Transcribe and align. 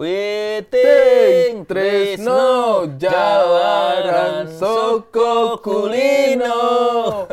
Witing 0.00 1.68
Trisno 1.68 2.88
Jalaran 2.96 4.48
Soko 4.48 5.60
Kulino 5.60 7.28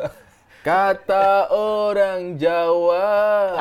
Kata 0.59 1.47
orang 1.47 2.35
Jawa 2.35 3.07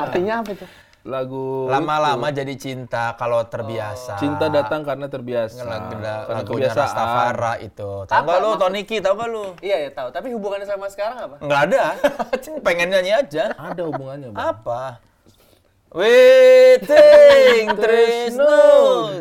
Artinya 0.02 0.42
apa 0.42 0.58
itu? 0.58 0.66
Lagu 1.06 1.70
Lama-lama 1.70 2.34
jadi 2.34 2.50
cinta 2.58 3.14
kalau 3.14 3.46
terbiasa. 3.46 4.18
Cinta 4.18 4.50
datang 4.50 4.82
karena 4.82 5.06
terbiasa 5.06 5.62
Lagu- 5.62 5.86
Karena 5.94 6.14
lagunya 6.26 6.66
kebiasaan 6.66 6.82
Rastafara 6.82 7.54
itu. 7.62 7.90
Tahu 8.10 8.22
nggak 8.26 8.38
lu 8.42 8.50
Toniki? 8.58 8.96
Tahu 8.98 9.14
nggak 9.14 9.30
lu? 9.30 9.44
Iya 9.62 9.76
ya 9.86 9.90
tahu. 9.94 10.08
Tapi 10.10 10.34
hubungannya 10.34 10.66
sama 10.66 10.90
sekarang 10.90 11.30
apa? 11.30 11.36
Nggak 11.38 11.60
ada. 11.70 11.82
Pengen 12.66 12.90
nyanyi 12.90 13.14
aja. 13.14 13.54
Ada 13.54 13.86
hubungannya 13.86 14.34
Bang. 14.34 14.50
Apa? 14.50 14.98
Witing 15.94 17.70
Trisno 17.78 18.58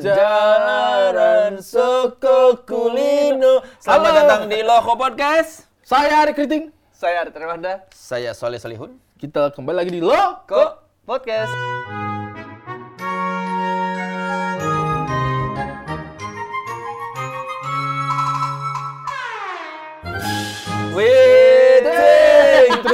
Jalaran 0.02 1.62
Soko 1.62 2.66
Kulino 2.66 3.62
Selamat 3.78 4.10
Halo. 4.10 4.18
datang 4.26 4.42
di 4.50 4.66
Loko 4.66 4.98
Podcast 4.98 5.70
Saya 5.86 6.26
Ari 6.26 6.34
Kriting 6.34 6.74
Saya 6.90 7.22
Arif 7.22 7.38
Terwanda. 7.38 7.86
Saya 7.94 8.34
Soleh 8.34 8.58
Solihun 8.58 8.98
Kita 9.22 9.54
kembali 9.54 9.78
lagi 9.78 9.92
di 9.94 10.02
Lo 10.02 10.42
Kok 10.50 11.06
podcast? 11.06 11.54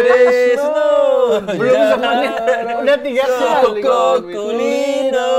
Trisno 0.01 0.89
Belum 1.53 1.81
semenit. 1.87 2.33
Udah 2.77 2.97
tiga 2.99 3.23
kali. 3.23 3.81
Soko 3.81 3.99
Kulino 4.23 5.33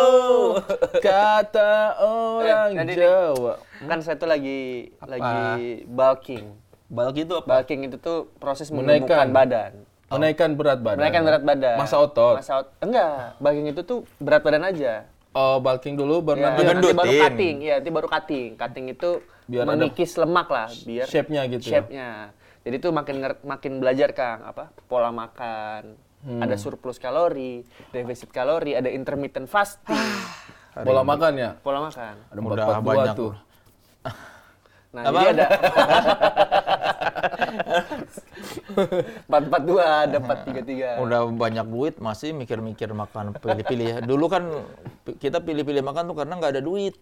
Kata 0.96 1.72
orang 1.98 2.70
Eh, 2.78 2.94
Jawa 2.94 3.54
Kan 3.82 3.98
saya 4.00 4.14
tuh 4.14 4.26
lagi 4.26 4.90
lagi 5.00 5.82
bulking. 5.84 6.44
Balk 6.86 7.16
itu 7.16 7.32
apa? 7.34 7.46
Bulking 7.58 7.80
itu 7.84 7.96
tuh 7.96 8.30
proses 8.36 8.68
Menaikkan. 8.68 9.02
menumbuhkan 9.02 9.28
badan. 9.30 9.72
Menaikkan 10.08 10.50
berat 10.52 10.78
badan 10.78 10.98
Menaikkan 10.98 11.22
berat 11.22 11.42
badan. 11.42 11.76
Masa 11.76 11.96
otot 11.98 12.36
Masa 12.36 12.52
ot- 12.60 12.72
Enggak, 12.78 13.36
bulking 13.38 13.66
itu 13.66 13.80
tuh 13.82 13.98
berat 14.18 14.40
badan 14.40 14.62
aja. 14.62 15.08
Oh 15.32 15.56
bulking 15.58 15.96
dulu 15.96 16.20
baru 16.22 16.38
Ya, 16.38 16.44
nanti 16.46 16.62
nanti 16.62 16.88
baru 16.92 17.12
cutting. 17.18 17.56
Iya, 17.58 17.74
nanti 17.80 17.90
baru 17.90 18.06
cutting. 18.06 18.50
Cutting 18.54 18.86
itu 18.88 19.10
Biar 19.42 19.64
mengikis 19.64 20.14
lemak 20.14 20.46
lah, 20.46 20.68
biar 20.86 21.04
shape-nya 21.04 21.42
gitu 21.50 21.66
ya? 21.66 21.82
Jadi 22.62 22.76
tuh 22.78 22.94
makin 22.94 23.16
makin 23.42 23.72
belajar 23.82 24.14
Kang, 24.14 24.46
apa? 24.46 24.70
Pola 24.86 25.10
makan. 25.10 25.98
Hmm. 26.22 26.38
Ada 26.38 26.54
surplus 26.54 27.02
kalori, 27.02 27.66
defisit 27.90 28.30
kalori, 28.30 28.78
ada 28.78 28.86
intermittent 28.86 29.50
fasting. 29.50 29.98
Pola 30.72 31.02
makan 31.04 31.32
ya 31.36 31.50
pola 31.60 31.84
makan. 31.84 32.14
Ada 32.32 32.38
Udah 32.40 32.66
442 32.80 32.86
banyak. 32.86 33.14
tuh 33.18 33.32
Nah, 34.92 35.08
jadi 35.08 35.26
ada 35.32 35.46
442, 39.24 39.80
ada 39.80 40.16
433. 40.20 41.00
Udah 41.00 41.20
banyak 41.32 41.64
duit 41.64 41.94
masih 41.96 42.36
mikir-mikir 42.36 42.92
makan 42.92 43.32
pilih-pilih 43.40 43.86
ya. 43.88 43.96
Dulu 44.04 44.28
kan 44.28 44.44
kita 45.16 45.40
pilih-pilih 45.40 45.80
makan 45.80 46.12
tuh 46.12 46.16
karena 46.20 46.36
nggak 46.36 46.52
ada 46.60 46.62
duit. 46.64 46.92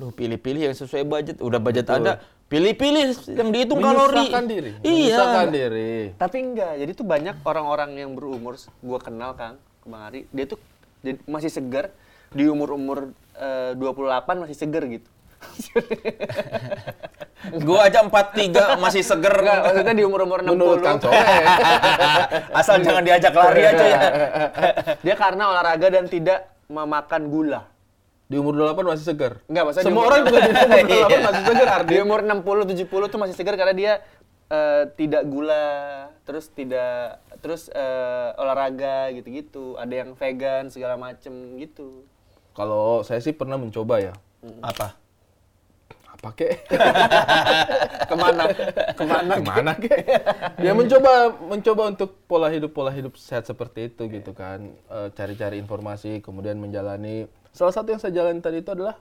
Duh, 0.00 0.08
pilih-pilih 0.08 0.72
yang 0.72 0.74
sesuai 0.74 1.04
budget. 1.04 1.36
Udah 1.44 1.60
budget 1.60 1.86
ada, 1.92 2.24
pilih-pilih 2.48 3.04
yang 3.34 3.48
dihitung 3.50 3.80
kalori. 3.80 4.28
Menyusahkan 4.28 4.44
diri 4.46 4.70
Iya. 4.84 4.92
Menyusahkan 4.92 5.48
diri 5.50 5.94
Tapi 6.20 6.36
enggak, 6.40 6.72
jadi 6.78 6.90
tuh 6.92 7.06
banyak 7.06 7.36
orang-orang 7.42 7.90
yang 7.98 8.10
berumur, 8.12 8.54
gua 8.84 8.98
kenal 9.00 9.32
Kang, 9.34 9.56
Bang 9.84 10.02
Ari, 10.12 10.28
dia 10.30 10.44
tuh 10.48 10.58
masih 11.28 11.50
segar 11.52 11.92
di 12.34 12.48
umur-umur 12.48 13.12
eh, 13.36 13.72
28 13.76 14.44
masih 14.44 14.56
segar 14.56 14.84
gitu. 14.88 15.08
Gua 17.68 17.84
aja 17.84 18.00
43 18.00 18.80
masih 18.80 19.04
seger. 19.04 19.34
Enggak, 19.44 19.58
maksudnya 19.60 19.92
di 19.92 20.04
umur-umur 20.08 20.40
60. 20.40 20.56
Menurut 20.56 20.80
Kang 20.80 20.96
Asal 22.58 22.80
jangan 22.80 23.04
diajak 23.04 23.36
lari 23.36 23.62
aja 23.68 23.84
ya. 23.84 24.00
dia 25.04 25.14
karena 25.14 25.52
olahraga 25.52 25.92
dan 25.92 26.08
tidak 26.08 26.48
memakan 26.72 27.28
gula. 27.28 27.60
Di 28.24 28.36
umur 28.36 28.56
28 28.56 28.88
masih 28.88 29.04
segar 29.04 29.32
Enggak, 29.44 29.62
maksudnya 29.68 29.84
Semua 29.84 30.00
di 30.00 30.06
orang 30.06 30.18
umur- 30.18 30.28
juga 30.30 30.40
di 30.40 30.50
umur 30.56 30.78
Iya. 30.80 31.18
28 31.18 31.26
masih 31.28 31.42
segar 31.44 31.68
Ardi 31.70 31.90
Di 31.90 32.00
umur 32.00 32.20
60 32.20 32.72
70 32.88 33.12
tuh 33.12 33.18
masih 33.20 33.34
segar 33.34 33.54
karena 33.54 33.74
dia 33.74 33.92
eh, 34.46 34.82
tidak 34.94 35.22
gula, 35.24 35.66
terus 36.22 36.44
tidak 36.48 37.20
terus 37.38 37.68
eh, 37.68 38.28
olahraga 38.34 39.08
gitu-gitu. 39.10 39.76
Ada 39.76 39.94
yang 39.94 40.10
vegan 40.12 40.68
segala 40.68 40.96
macem 40.96 41.32
gitu. 41.58 42.04
Kalau 42.52 43.02
saya 43.02 43.18
sih 43.18 43.32
pernah 43.32 43.56
mencoba 43.56 43.98
ya 44.00 44.14
Apa? 44.60 44.94
Apa 46.06 46.28
kek? 46.32 46.64
Ke 48.08 48.14
mana? 48.14 48.42
Ke 48.90 49.04
mana? 49.04 49.32
Ke 49.34 49.42
mana 49.42 49.72
kek? 49.74 50.00
Ya 50.56 50.72
mencoba 50.72 51.12
mencoba 51.36 51.82
untuk 51.90 52.16
pola 52.24 52.48
hidup 52.48 52.70
pola 52.70 52.88
hidup 52.88 53.16
sehat 53.16 53.44
seperti 53.44 53.90
itu 53.90 54.08
gitu 54.08 54.32
kan. 54.32 54.72
Eh, 54.86 55.08
Cari-cari 55.12 55.58
informasi, 55.58 56.20
kemudian 56.20 56.56
menjalani. 56.56 57.28
Salah 57.54 57.70
satu 57.70 57.88
yang 57.88 58.02
saya 58.02 58.10
jalani 58.12 58.42
tadi 58.42 58.60
itu 58.60 58.68
adalah 58.68 58.98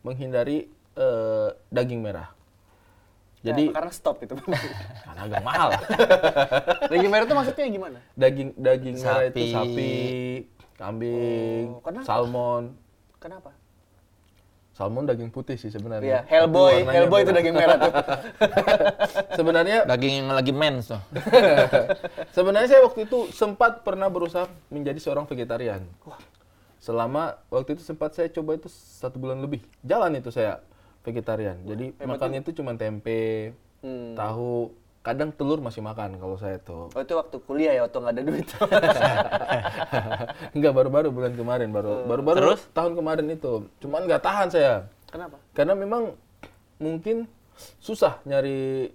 menghindari 0.00 0.70
eh, 0.94 1.48
daging 1.68 2.00
merah. 2.00 2.30
Jadi 3.42 3.68
Jadi 3.68 3.74
karena 3.74 3.92
stop 3.92 4.16
itu. 4.22 4.34
karena 5.06 5.20
agak 5.22 5.42
mahal. 5.42 5.68
Daging 6.90 7.10
merah 7.10 7.24
itu 7.24 7.34
maksudnya 7.34 7.66
gimana? 7.68 7.98
daging 8.14 8.48
daging 8.56 8.94
merah 8.98 9.24
itu 9.24 9.38
Sapi. 9.38 9.52
sapi, 9.52 9.94
kambing, 10.74 11.64
Oh, 11.70 11.82
kenapa? 11.82 12.06
salmon. 12.06 12.64
Kenapa? 13.18 13.50
Salmon 14.70 15.08
daging 15.08 15.32
putih 15.32 15.56
sih 15.56 15.66
Iya, 15.66 15.74
sebenarnya. 15.74 16.18
Hellboy, 16.26 16.52
Tapi 16.52 16.76
warnanya 16.84 16.92
Hellboy 16.92 17.20
itu 17.22 17.32
daging 17.32 17.54
merah 17.54 17.76
tuh. 17.80 17.92
Sebenarnya 19.38 19.78
Daging 19.84 20.12
yang 20.20 20.28
lagi 20.28 20.52
mens 20.52 20.84
tuh. 20.90 21.00
sebenarnya 22.30 22.68
saya 22.68 22.82
waktu 22.84 23.08
itu 23.08 23.18
sempat 23.30 23.80
pernah 23.80 24.12
berusaha 24.12 24.44
menjadi 24.68 25.00
seorang 25.00 25.24
vegetarian. 25.24 25.80
Selama 26.86 27.34
waktu 27.50 27.74
itu 27.74 27.82
sempat 27.82 28.14
saya 28.14 28.30
coba 28.30 28.54
itu 28.54 28.70
satu 28.70 29.18
bulan 29.18 29.42
lebih. 29.42 29.58
Jalan 29.82 30.14
itu 30.14 30.30
saya 30.30 30.62
vegetarian. 31.02 31.58
Jadi 31.66 31.98
makannya 31.98 32.46
itu 32.46 32.54
cuma 32.54 32.78
tempe, 32.78 33.50
Hmm. 33.82 34.14
tahu, 34.14 34.70
kadang 35.02 35.30
telur 35.30 35.58
masih 35.58 35.82
makan 35.82 36.14
kalau 36.14 36.38
saya 36.38 36.62
tuh. 36.62 36.86
Oh 36.94 37.02
itu 37.02 37.10
waktu 37.12 37.36
kuliah 37.42 37.74
ya, 37.74 37.82
waktu 37.82 37.98
nggak 37.98 38.14
ada 38.14 38.22
duit. 38.22 38.46
Enggak 40.54 40.72
baru-baru 40.72 41.08
bulan 41.10 41.34
kemarin, 41.34 41.68
baru 41.70 42.06
baru-baru 42.06 42.38
Terus? 42.38 42.62
tahun 42.70 42.94
kemarin 42.94 43.26
itu. 43.30 43.52
Cuman 43.78 44.06
nggak 44.06 44.22
tahan 44.22 44.48
saya. 44.50 44.86
Kenapa? 45.10 45.42
Karena 45.54 45.74
memang 45.74 46.14
mungkin 46.78 47.26
susah 47.78 48.22
nyari 48.22 48.90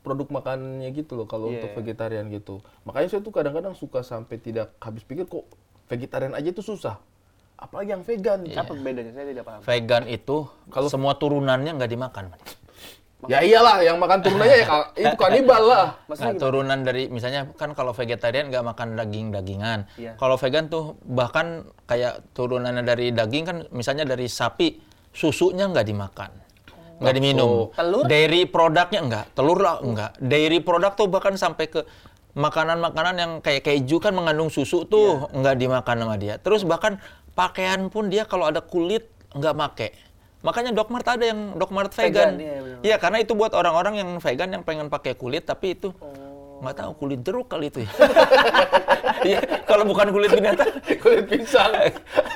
produk 0.00 0.26
makannya 0.32 0.88
gitu 0.90 1.14
loh 1.14 1.26
kalau 1.26 1.50
Iya. 1.50 1.60
untuk 1.60 1.70
vegetarian 1.76 2.26
gitu. 2.30 2.62
Makanya 2.82 3.08
saya 3.10 3.20
tuh 3.20 3.30
kadang-kadang 3.30 3.74
suka 3.74 4.00
sampai 4.00 4.38
tidak 4.38 4.74
habis 4.78 5.02
pikir 5.02 5.26
kok 5.26 5.44
vegetarian 5.86 6.32
aja 6.32 6.48
itu 6.48 6.62
susah. 6.62 6.98
Apalagi 7.58 7.90
yang 7.90 8.02
vegan. 8.06 8.46
Apa 8.46 8.72
bedanya? 8.78 9.10
Saya 9.10 9.26
tidak 9.34 9.44
paham. 9.44 9.60
Vegan 9.66 10.04
itu 10.06 10.46
kalau 10.70 10.86
semua 10.86 11.18
turunannya 11.18 11.74
nggak 11.74 11.90
dimakan. 11.90 12.24
Ya 13.26 13.42
iyalah 13.42 13.82
yang 13.82 13.98
makan 13.98 14.22
turunannya 14.22 14.62
ya 14.62 14.66
itu 14.94 15.16
kanibal 15.18 15.62
lah. 15.66 15.86
Nah, 16.06 16.38
turunan 16.38 16.86
dari 16.86 17.10
misalnya 17.10 17.50
kan 17.58 17.74
kalau 17.74 17.90
vegetarian 17.90 18.46
nggak 18.46 18.62
makan 18.62 18.94
daging-dagingan. 18.94 19.90
Iya. 19.98 20.14
Kalau 20.14 20.38
vegan 20.38 20.70
tuh 20.70 20.94
bahkan 21.02 21.66
kayak 21.90 22.30
turunannya 22.30 22.86
dari 22.86 23.10
daging 23.10 23.42
kan 23.42 23.56
misalnya 23.74 24.06
dari 24.06 24.30
sapi 24.30 24.78
susunya 25.10 25.66
nggak 25.66 25.82
dimakan. 25.82 26.30
Nggak 27.02 27.14
diminum. 27.18 27.74
Telur? 27.74 28.06
Dairy 28.06 28.46
produknya 28.46 29.00
enggak, 29.02 29.24
telur 29.34 29.58
lah 29.58 29.82
enggak. 29.82 30.14
Dairy 30.22 30.62
produk 30.62 30.94
tuh 30.94 31.10
bahkan 31.10 31.34
sampai 31.34 31.66
ke 31.66 31.82
makanan-makanan 32.38 33.14
yang 33.18 33.32
kayak 33.42 33.66
keju 33.66 33.98
kan 33.98 34.14
mengandung 34.14 34.46
susu 34.46 34.86
tuh 34.86 35.26
Iya. 35.26 35.42
nggak 35.42 35.54
dimakan 35.58 35.96
sama 36.06 36.14
dia. 36.22 36.34
Terus 36.38 36.62
bahkan 36.62 37.02
pakaian 37.38 37.86
pun 37.86 38.10
dia 38.10 38.26
kalau 38.26 38.50
ada 38.50 38.58
kulit 38.58 39.06
nggak 39.30 39.54
make. 39.54 39.88
Makanya 40.42 40.74
Dokmart 40.74 41.06
ada 41.06 41.22
yang 41.22 41.54
Dokmart 41.54 41.94
Vegan, 41.94 42.34
vegan. 42.34 42.42
iya. 42.42 42.58
Iya, 42.82 42.96
karena 42.98 43.22
itu 43.22 43.34
buat 43.34 43.54
orang-orang 43.54 44.02
yang 44.02 44.10
vegan 44.18 44.50
yang 44.50 44.62
pengen 44.66 44.90
pakai 44.90 45.14
kulit 45.14 45.46
tapi 45.46 45.78
itu 45.78 45.94
Oh. 45.98 46.62
nggak 46.62 46.74
tahu 46.74 46.92
kulit 46.98 47.22
jeruk 47.22 47.46
kali 47.46 47.70
itu 47.70 47.86
ya. 47.86 47.90
Iya, 49.18 49.40
kalau 49.66 49.82
bukan 49.82 50.14
kulit 50.14 50.30
binatang. 50.30 50.70
Kulit 51.02 51.26
pisang. 51.26 51.74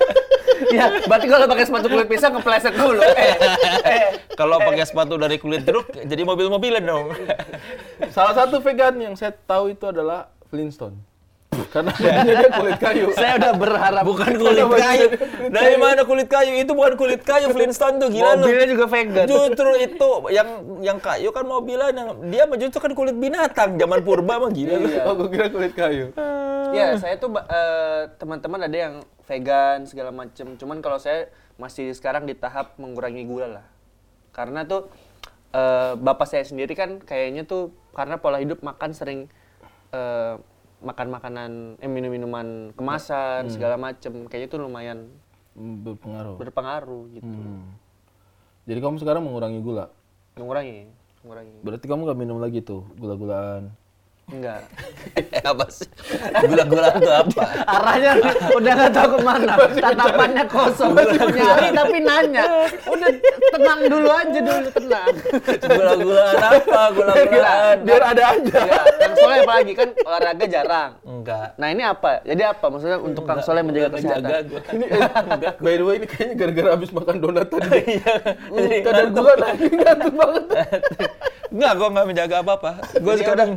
ya, 0.77 0.91
berarti 1.07 1.27
kalau 1.31 1.47
pakai 1.47 1.63
sepatu 1.63 1.87
kulit 1.87 2.09
pisang 2.11 2.35
kepleset 2.35 2.75
dulu. 2.75 2.99
Eh, 2.99 3.35
eh. 3.87 4.03
Kalau 4.35 4.59
pakai 4.59 4.83
sepatu 4.83 5.15
dari 5.15 5.39
kulit 5.39 5.63
jeruk 5.63 5.95
jadi 5.95 6.23
mobil-mobilan 6.27 6.83
dong. 6.83 7.15
Salah 8.11 8.35
satu 8.35 8.59
vegan 8.59 8.99
yang 8.99 9.15
saya 9.15 9.31
tahu 9.47 9.71
itu 9.71 9.87
adalah 9.87 10.27
Flintstone. 10.51 10.99
Karena 11.73 11.93
dia 12.25 12.49
kulit 12.49 12.79
kayu. 12.81 13.07
Saya 13.13 13.37
udah 13.37 13.53
berharap 13.57 14.05
Bukan 14.09 14.33
kulit 14.41 14.65
kayu. 14.65 15.07
Dari 15.53 15.77
mana 15.77 16.01
kulit 16.05 16.29
kayu? 16.29 16.53
Itu 16.57 16.73
bukan 16.73 16.95
kulit 16.97 17.21
kayu 17.25 17.53
Flintstone 17.53 18.01
tuh 18.01 18.09
gila 18.09 18.41
lu. 18.41 18.45
mobilnya 18.45 18.67
juga 18.69 18.85
vegan. 18.89 19.27
Justru 19.29 19.71
itu 19.77 20.11
yang 20.33 20.49
yang 20.81 20.99
kayu 21.01 21.29
kan 21.29 21.45
mobilan 21.45 21.93
yang 21.93 22.09
dia 22.33 22.49
mah 22.49 22.57
justru 22.57 22.81
kan 22.81 22.93
kulit 22.97 23.17
binatang 23.17 23.77
zaman 23.77 24.01
purba 24.01 24.41
mah 24.41 24.51
gila 24.53 24.75
lu. 24.81 24.89
Iya. 24.89 25.03
Oh, 25.05 25.15
gue 25.17 25.29
kira 25.29 25.47
kulit 25.53 25.73
kayu. 25.77 26.13
Ya, 26.73 26.97
saya 26.97 27.21
tuh 27.21 27.29
eh, 27.37 28.09
teman-teman 28.17 28.65
ada 28.65 28.77
yang 28.77 28.95
vegan 29.29 29.85
segala 29.85 30.09
macem. 30.09 30.57
Cuman 30.57 30.81
kalau 30.81 30.97
saya 30.97 31.29
masih 31.61 31.93
sekarang 31.93 32.25
di 32.25 32.33
tahap 32.33 32.81
mengurangi 32.81 33.29
gula 33.29 33.61
lah. 33.61 33.67
Karena 34.33 34.65
tuh 34.65 34.89
eh, 35.53 35.93
bapak 36.01 36.25
saya 36.25 36.49
sendiri 36.49 36.73
kan 36.73 36.97
kayaknya 37.05 37.45
tuh 37.45 37.77
karena 37.93 38.17
pola 38.17 38.41
hidup 38.41 38.65
makan 38.65 38.97
sering 38.97 39.29
eh, 39.93 40.35
makan 40.83 41.09
makanan 41.09 41.51
eh, 41.79 41.87
minum 41.87 42.11
minuman 42.11 42.47
kemasan 42.75 43.47
segala 43.49 43.75
macem 43.75 44.27
kayaknya 44.27 44.49
tuh 44.51 44.61
lumayan 44.61 45.07
Hmm, 45.53 45.85
Berpengaruh. 45.85 46.41
berpengaruh 46.41 47.03
gitu. 47.13 47.29
Hmm. 47.29 47.77
Jadi 48.65 48.79
kamu 48.81 48.97
sekarang 48.97 49.21
mengurangi 49.21 49.61
gula. 49.61 49.93
Mengurangi, 50.33 50.89
mengurangi. 51.21 51.61
Berarti 51.61 51.85
kamu 51.85 52.01
nggak 52.09 52.19
minum 52.19 52.39
lagi 52.41 52.65
tuh 52.65 52.89
gula-gulaan. 52.97 53.69
Enggak. 54.31 54.63
apa 55.51 55.65
sih? 55.69 55.89
Gula-gula 56.47 56.89
itu 56.95 57.11
apa? 57.11 57.43
Arahnya 57.67 58.11
udah 58.55 58.73
nggak 58.79 58.93
tahu 58.95 59.09
ke 59.13 59.19
mana. 59.21 59.53
Tatapannya 59.59 60.45
kosong. 60.47 60.93
Nyari 60.97 61.69
tapi 61.75 61.99
nanya. 62.01 62.45
Udah 62.87 63.11
tenang 63.53 63.81
dulu 63.91 64.09
aja 64.09 64.39
dulu 64.41 64.69
tenang. 64.73 65.15
Gula-gulaan 65.59 66.37
apa? 66.39 66.81
Gula-gulaan. 66.95 67.77
Biar 67.83 68.03
ada 68.15 68.23
aja. 68.33 68.57
Enggak. 68.63 68.85
Kang 68.97 69.15
Soleh 69.19 69.39
apalagi 69.43 69.73
kan 69.75 69.89
olahraga 70.07 70.47
jarang. 70.47 70.91
Enggak. 71.03 71.49
Nah 71.61 71.69
ini 71.69 71.83
apa? 71.83 72.11
Jadi 72.23 72.43
apa? 72.47 72.65
Maksudnya 72.71 72.99
untuk 73.03 73.25
Kang 73.27 73.43
Soleh 73.43 73.63
menjaga 73.67 73.89
kesehatan. 73.99 74.31
Ini 74.73 74.85
eh, 74.87 75.09
by 75.61 75.75
the 75.77 75.85
way 75.85 75.95
ini 76.01 76.07
kayaknya 76.09 76.35
gara-gara 76.39 76.69
habis 76.79 76.91
makan 76.95 77.17
donat 77.19 77.49
tadi. 77.51 77.81
Iya. 78.53 78.85
Kadar 78.85 79.07
gula 79.11 79.35
naik 79.37 79.73
ngantuk 79.75 80.15
banget. 80.15 80.45
Enggak, 81.53 81.73
gua 81.77 81.89
enggak 81.93 82.07
menjaga 82.09 82.37
apa-apa. 82.41 82.71
Gua 83.05 83.13
Jadi 83.13 83.23
sekarang 83.29 83.51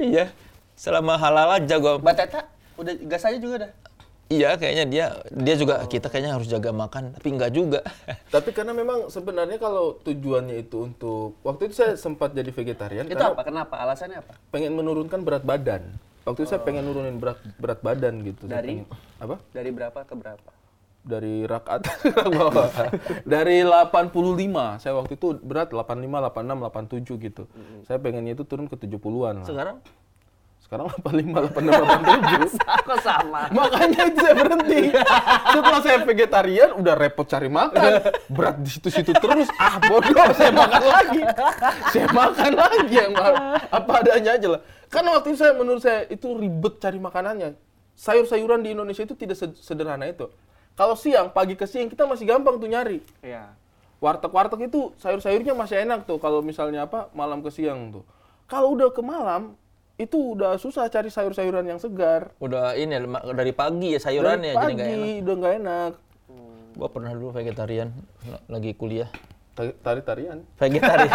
iya 0.00 0.26
selama 0.74 1.20
halal 1.20 1.60
aja 1.60 1.76
gua. 1.76 2.00
Mbak 2.00 2.14
Teta 2.16 2.40
udah 2.80 2.92
gas 3.04 3.24
aja 3.28 3.36
juga 3.36 3.68
dah. 3.68 3.72
Iya, 4.30 4.54
kayaknya 4.54 4.84
dia 4.86 5.06
dia 5.34 5.54
juga 5.58 5.82
kita 5.90 6.06
kayaknya 6.06 6.38
harus 6.38 6.46
jaga 6.46 6.70
makan, 6.70 7.18
tapi 7.18 7.34
enggak 7.34 7.50
juga. 7.50 7.82
Tapi 8.34 8.54
karena 8.54 8.70
memang 8.70 9.10
sebenarnya 9.10 9.58
kalau 9.58 9.98
tujuannya 10.06 10.62
itu 10.62 10.86
untuk 10.86 11.34
waktu 11.42 11.66
itu 11.66 11.82
saya 11.82 11.98
sempat 11.98 12.30
jadi 12.30 12.46
vegetarian 12.54 13.10
Itu 13.10 13.18
apa? 13.18 13.42
Kenapa? 13.42 13.82
Alasannya 13.82 14.22
apa? 14.22 14.38
pengen 14.54 14.78
menurunkan 14.78 15.26
berat 15.26 15.42
badan. 15.42 15.82
Waktu 16.22 16.46
itu 16.46 16.48
saya 16.54 16.62
pengen 16.62 16.86
nurunin 16.86 17.18
berat 17.18 17.42
berat 17.58 17.82
badan 17.82 18.22
gitu. 18.22 18.46
Dari? 18.46 18.86
pengen- 18.86 18.90
apa? 19.18 19.36
Dari 19.50 19.70
berapa 19.74 19.98
ke 20.06 20.14
berapa? 20.14 20.50
Dari 21.00 21.48
rak 21.48 21.64
atas 21.64 21.96
ke 22.04 22.12
rak 22.12 22.28
bawah. 22.28 22.68
Dari 23.24 23.64
85. 23.64 24.12
Saya 24.78 24.92
waktu 24.94 25.16
itu 25.16 25.28
berat 25.40 25.72
85, 25.72 25.80
86, 26.28 27.08
87 27.08 27.26
gitu. 27.26 27.42
Saya 27.82 27.96
pengennya 27.96 28.32
itu 28.32 28.44
turun 28.44 28.66
ke 28.66 28.76
70-an 28.76 29.40
lah. 29.40 29.48
Sekarang 29.48 29.76
Sekarang 30.60 30.86
85, 30.86 31.50
86, 31.50 32.52
87. 32.54 32.62
Aku 32.78 32.94
sama. 33.00 33.50
Makanya 33.50 34.00
itu 34.06 34.18
saya 34.20 34.34
berhenti. 34.36 34.80
Setelah 35.50 35.80
saya 35.82 35.98
vegetarian, 36.04 36.70
udah 36.76 36.94
repot 36.94 37.26
cari 37.26 37.48
makan. 37.48 37.90
Berat 38.28 38.60
di 38.60 38.70
situ-situ 38.70 39.10
terus. 39.10 39.50
Ah 39.56 39.82
bodoh, 39.82 40.30
saya 40.30 40.52
makan 40.54 40.84
lagi. 40.84 41.22
Saya 41.90 42.06
makan 42.12 42.52
lagi 42.54 42.86
yang 42.92 43.12
apa 43.66 43.92
adanya 43.98 44.38
aja 44.38 44.46
lah. 44.46 44.60
Karena 44.86 45.18
waktu 45.18 45.32
itu 45.32 45.38
saya 45.38 45.56
menurut 45.56 45.80
saya 45.80 46.06
itu 46.06 46.28
ribet 46.34 46.78
cari 46.78 46.98
makanannya. 46.98 47.56
Sayur-sayuran 47.96 48.62
di 48.62 48.70
Indonesia 48.70 49.02
itu 49.02 49.18
tidak 49.18 49.36
se- 49.36 49.58
sederhana 49.58 50.06
itu. 50.06 50.30
Kalau 50.74 50.94
siang, 50.94 51.28
pagi 51.30 51.54
ke 51.54 51.64
siang 51.64 51.86
kita 51.86 52.04
masih 52.04 52.24
gampang 52.24 52.56
tuh 52.56 52.68
nyari. 52.68 53.00
Iya. 53.20 53.52
Warteg-warteg 54.00 54.72
itu 54.72 54.96
sayur-sayurnya 54.96 55.52
masih 55.52 55.84
enak 55.84 56.08
tuh 56.08 56.16
kalau 56.16 56.40
misalnya 56.40 56.88
apa 56.88 57.12
malam 57.12 57.44
ke 57.44 57.52
siang 57.52 57.92
tuh. 57.92 58.04
Kalau 58.48 58.72
udah 58.72 58.88
ke 58.88 59.04
malam 59.04 59.54
itu 60.00 60.32
udah 60.32 60.56
susah 60.56 60.88
cari 60.88 61.12
sayur-sayuran 61.12 61.68
yang 61.68 61.76
segar. 61.76 62.32
udah 62.40 62.72
ini 62.72 62.96
dari 63.36 63.52
pagi 63.52 63.92
ya 63.92 64.00
sayuran 64.00 64.40
Dari 64.40 64.48
ya 64.48 64.52
jadi 64.56 64.72
enggak 64.72 64.88
pagi 64.88 64.96
enak. 64.96 65.20
udah 65.20 65.34
nggak 65.36 65.54
enak. 65.60 65.92
Gua 66.70 66.88
pernah 66.88 67.12
dulu 67.12 67.28
vegetarian 67.30 67.88
lagi 68.48 68.72
kuliah. 68.72 69.10
Tari- 69.52 69.76
Tari-tarian. 69.76 70.38
Vegetarian. 70.56 71.12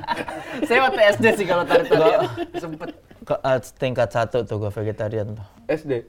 Saya 0.68 0.80
waktu 0.84 1.00
SD 1.16 1.26
sih 1.40 1.46
kalau 1.48 1.64
tarik-tarian. 1.64 2.20
Sempet. 2.52 2.92
Ke 3.24 3.34
ah, 3.40 3.56
tingkat 3.80 4.12
satu 4.12 4.44
tuh 4.44 4.60
gua 4.60 4.68
vegetarian 4.68 5.32
tuh. 5.32 5.46
SD. 5.72 6.04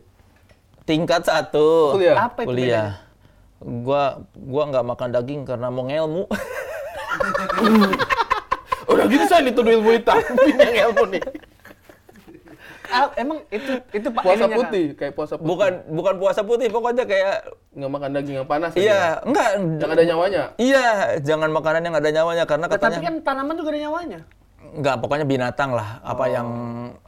Tingkat 0.83 1.21
satu. 1.23 1.95
Kuliah. 1.95 2.15
Apa 2.27 2.39
itu 2.43 2.49
Kuliah. 2.49 2.89
Gua 3.61 4.17
gua 4.33 4.63
nggak 4.67 4.85
makan 4.87 5.09
daging 5.13 5.41
karena 5.45 5.67
mau 5.69 5.85
ngelmu. 5.85 6.25
Udah 8.91 9.05
gitu 9.07 9.25
saya 9.25 9.41
dituduh 9.45 9.71
ilmu 9.71 9.89
hitam. 9.93 10.17
yang 10.59 10.91
ilmu 10.91 11.03
nih. 11.13 11.23
Ah, 12.91 13.07
emang 13.15 13.39
itu 13.47 13.71
itu 13.95 14.07
Pak 14.11 14.19
Puasa 14.19 14.51
ininya, 14.51 14.57
putih, 14.59 14.85
kayak 14.99 15.13
puasa 15.15 15.39
putih. 15.39 15.47
bukan 15.47 15.71
bukan 15.95 16.13
puasa 16.19 16.41
putih, 16.43 16.67
pokoknya 16.67 17.07
kayak 17.07 17.47
Nggak 17.71 17.87
makan 17.87 18.09
daging 18.11 18.35
yang 18.35 18.49
panas 18.51 18.75
aja. 18.75 18.83
iya, 18.83 19.01
enggak 19.23 19.49
Yang 19.79 19.91
ada 19.95 20.03
nyawanya. 20.03 20.43
Iya, 20.59 20.85
jangan 21.23 21.49
makanan 21.55 21.81
yang 21.87 21.95
ada 21.95 22.09
nyawanya 22.11 22.43
karena 22.43 22.67
Tapi 22.67 22.75
katanya 22.75 22.99
kan 22.99 23.15
tanaman 23.23 23.55
juga 23.55 23.69
ada 23.71 23.79
nyawanya. 23.79 24.19
enggak 24.61 24.95
pokoknya 24.99 25.23
binatang 25.25 25.71
lah 25.71 25.99
apa 25.99 26.25
yang 26.27 26.47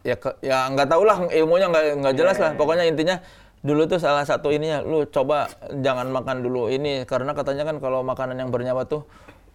ya 0.02 0.16
ke, 0.16 0.36
ya 0.40 0.68
nggak 0.72 0.88
tahu 0.90 1.04
lah 1.04 1.18
ilmunya 1.32 1.68
nggak 1.68 1.86
nggak 2.02 2.16
jelas 2.16 2.36
lah 2.36 2.52
pokoknya 2.56 2.84
intinya 2.88 3.16
dulu 3.64 3.88
tuh 3.88 3.96
salah 3.96 4.28
satu 4.28 4.52
ininya 4.52 4.84
lu 4.84 5.08
coba 5.08 5.48
jangan 5.72 6.12
makan 6.12 6.44
dulu 6.44 6.68
ini 6.68 7.08
karena 7.08 7.32
katanya 7.32 7.64
kan 7.64 7.80
kalau 7.80 8.04
makanan 8.04 8.36
yang 8.36 8.52
bernyawa 8.52 8.84
tuh 8.84 9.08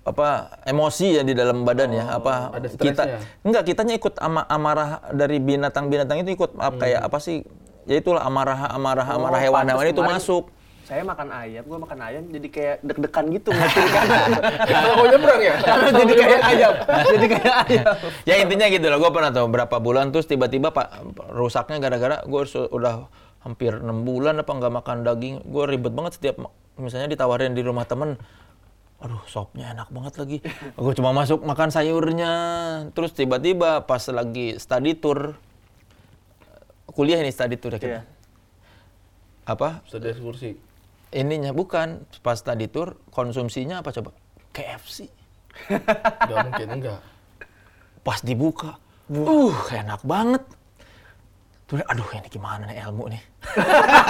apa 0.08 0.56
emosi 0.64 1.20
ya 1.20 1.22
di 1.28 1.36
dalam 1.36 1.68
badan 1.68 1.92
ya 1.92 2.16
apa 2.16 2.56
ada 2.56 2.66
kita 2.72 3.20
enggak 3.44 3.62
kitanya 3.68 4.00
ikut 4.00 4.16
ama, 4.16 4.48
amarah 4.48 5.04
dari 5.12 5.36
binatang-binatang 5.36 6.24
itu 6.24 6.40
ikut 6.40 6.56
apa, 6.56 6.80
kayak 6.80 7.00
apa 7.04 7.18
sih 7.20 7.44
ya 7.84 8.00
itulah 8.00 8.24
amarah 8.24 8.72
amarah 8.72 9.04
amarah 9.04 9.36
Oh, 9.36 9.44
hewan-hewan 9.44 9.86
itu 9.92 10.00
masuk 10.00 10.44
Saya 10.88 11.04
makan 11.04 11.28
ayam, 11.28 11.68
gua 11.68 11.84
makan 11.84 12.00
ayam 12.00 12.24
jadi 12.32 12.48
kayak 12.48 12.76
deg-degan 12.80 13.28
gitu 13.28 13.52
ngeliatin 13.52 13.88
kanan. 13.92 14.30
Kalau 14.72 14.92
mau 14.96 15.04
nyebrang 15.04 15.40
ya? 15.44 15.54
jadi 15.92 16.12
kayak 16.16 16.40
ayam. 16.48 16.72
Jadi 17.12 17.26
kayak 17.28 17.54
ayam. 17.68 17.94
ya 18.24 18.34
intinya 18.40 18.66
gitu 18.72 18.86
lah 18.88 18.96
gue 18.96 19.10
pernah 19.12 19.28
tahu 19.28 19.46
berapa 19.52 19.76
bulan 19.84 20.16
terus 20.16 20.24
tiba-tiba 20.24 20.72
pak 20.72 21.04
rusaknya 21.28 21.76
gara-gara 21.76 22.24
gue 22.24 22.42
udah 22.72 23.04
hampir 23.40 23.72
enam 23.74 24.02
bulan 24.02 24.36
apa 24.36 24.50
nggak 24.50 24.74
makan 24.74 24.96
daging 25.02 25.34
gue 25.42 25.64
ribet 25.64 25.90
banget 25.90 26.12
setiap 26.14 26.36
misalnya 26.74 27.08
ditawarin 27.08 27.52
di 27.52 27.62
rumah 27.62 27.84
temen 27.84 28.18
aduh 28.98 29.22
sopnya 29.24 29.70
enak 29.70 29.88
banget 29.88 30.14
lagi 30.16 30.38
gue 30.74 30.92
cuma 30.92 31.10
masuk 31.12 31.40
makan 31.40 31.70
sayurnya 31.70 32.32
terus 32.92 33.12
tiba-tiba 33.12 33.82
pas 33.82 34.02
lagi 34.08 34.58
study 34.58 34.94
tour 34.94 35.38
kuliah 36.88 37.18
ini 37.18 37.30
study 37.30 37.54
tour 37.54 37.72
ya 37.72 37.78
kita 37.78 37.90
Iya. 37.90 38.02
apa 39.46 39.80
Sudah 39.86 40.10
ekskursi. 40.10 40.58
ininya 41.10 41.50
bukan 41.50 42.02
pas 42.20 42.36
study 42.36 42.66
tour 42.66 42.98
konsumsinya 43.08 43.80
apa 43.80 43.90
coba 43.92 44.10
KFC 44.50 45.06
Nggak 45.68 46.38
mungkin 46.44 46.68
enggak. 46.70 47.00
pas 48.00 48.22
dibuka, 48.22 48.78
uh 49.10 49.58
enak 49.68 50.00
banget. 50.00 50.40
Terus, 51.68 51.84
aduh 51.84 52.08
ini 52.16 52.28
gimana 52.32 52.64
nih 52.64 52.80
ilmu 52.88 53.04
nih. 53.12 53.22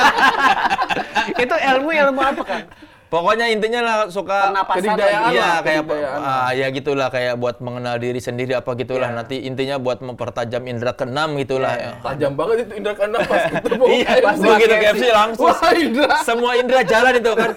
itu 1.42 1.54
ilmu 1.58 1.90
ilmu 1.90 2.20
apa 2.22 2.42
kan? 2.46 2.62
Pokoknya 3.08 3.48
intinya 3.48 3.80
lah 3.80 3.96
suka 4.12 4.52
Kedikdayaan 4.52 5.32
Iya 5.32 5.40
lah, 5.40 5.58
kayak 5.64 5.82
ah, 6.20 6.52
ya 6.52 6.68
gitulah 6.68 7.08
kayak 7.08 7.40
buat 7.40 7.56
mengenal 7.64 7.96
diri 7.96 8.20
sendiri 8.20 8.52
apa 8.52 8.76
gitulah. 8.76 9.08
Nanti 9.08 9.48
intinya 9.48 9.80
buat 9.80 10.04
mempertajam 10.04 10.68
indera 10.68 10.92
keenam 10.92 11.40
gitulah. 11.40 11.72
ya. 11.72 11.96
Tajam 12.04 12.36
banget 12.36 12.68
itu 12.68 12.72
indra 12.84 12.92
keenam 12.92 13.24
pas 13.24 13.42
ketemu. 13.56 13.84
Iya, 13.88 14.10
pas 14.20 14.36
KFC. 14.36 14.44
begitu 14.44 14.74
KFC 14.76 15.04
langsung. 15.08 15.48
Wah, 15.48 15.72
indra. 15.72 16.14
Semua 16.20 16.52
indera 16.60 16.82
jalan 16.84 17.12
itu 17.16 17.32
kan. 17.32 17.50